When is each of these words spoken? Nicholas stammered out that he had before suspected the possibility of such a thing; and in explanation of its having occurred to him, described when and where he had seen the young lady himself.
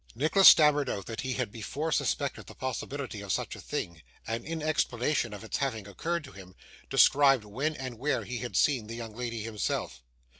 Nicholas 0.15 0.47
stammered 0.47 0.89
out 0.89 1.05
that 1.05 1.21
he 1.21 1.33
had 1.33 1.51
before 1.51 1.91
suspected 1.91 2.47
the 2.47 2.55
possibility 2.55 3.21
of 3.21 3.31
such 3.31 3.55
a 3.55 3.61
thing; 3.61 4.01
and 4.25 4.43
in 4.43 4.59
explanation 4.59 5.31
of 5.31 5.43
its 5.43 5.57
having 5.57 5.85
occurred 5.87 6.23
to 6.23 6.31
him, 6.31 6.55
described 6.89 7.43
when 7.45 7.75
and 7.75 7.99
where 7.99 8.23
he 8.23 8.39
had 8.39 8.55
seen 8.57 8.87
the 8.87 8.95
young 8.95 9.15
lady 9.15 9.43
himself. 9.43 10.01